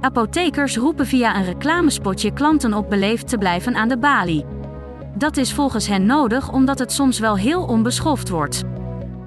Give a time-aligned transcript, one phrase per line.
[0.00, 4.44] Apothekers roepen via een reclamespotje klanten op beleefd te blijven aan de balie.
[5.14, 8.62] Dat is volgens hen nodig omdat het soms wel heel onbeschoft wordt.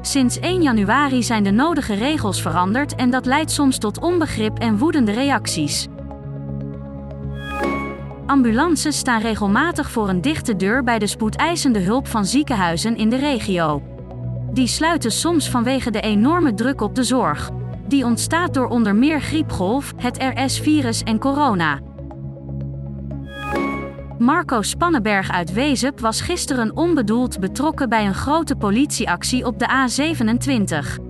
[0.00, 4.78] Sinds 1 januari zijn de nodige regels veranderd en dat leidt soms tot onbegrip en
[4.78, 5.86] woedende reacties.
[8.26, 13.16] Ambulances staan regelmatig voor een dichte deur bij de spoedeisende hulp van ziekenhuizen in de
[13.16, 13.82] regio.
[14.52, 17.50] Die sluiten soms vanwege de enorme druk op de zorg.
[17.88, 21.80] Die ontstaat door onder meer griepgolf, het RS-virus en corona.
[24.18, 31.02] Marco Spannenberg uit Wezep was gisteren onbedoeld betrokken bij een grote politieactie op de A27.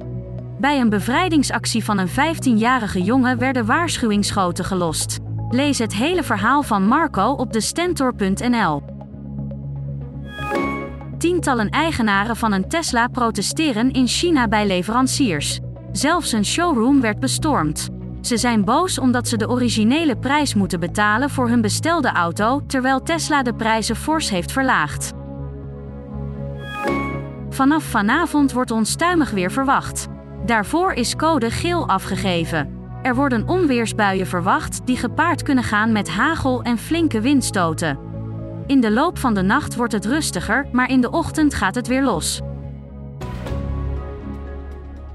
[0.60, 5.18] Bij een bevrijdingsactie van een 15-jarige jongen werden waarschuwingsschoten gelost.
[5.48, 8.82] Lees het hele verhaal van Marco op de stentor.nl.
[11.18, 15.60] Tientallen eigenaren van een Tesla protesteren in China bij leveranciers.
[15.98, 17.88] Zelfs een showroom werd bestormd.
[18.20, 23.02] Ze zijn boos omdat ze de originele prijs moeten betalen voor hun bestelde auto, terwijl
[23.02, 25.12] Tesla de prijzen fors heeft verlaagd.
[27.50, 30.06] Vanaf vanavond wordt onstuimig weer verwacht.
[30.46, 32.78] Daarvoor is code geel afgegeven.
[33.02, 37.98] Er worden onweersbuien verwacht die gepaard kunnen gaan met hagel en flinke windstoten.
[38.66, 41.86] In de loop van de nacht wordt het rustiger, maar in de ochtend gaat het
[41.86, 42.40] weer los.